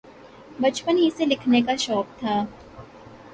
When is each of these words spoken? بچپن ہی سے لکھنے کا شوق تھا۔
بچپن 0.61 0.97
ہی 0.97 1.09
سے 1.17 1.25
لکھنے 1.25 1.61
کا 1.61 1.75
شوق 1.75 2.19
تھا۔ 2.19 2.43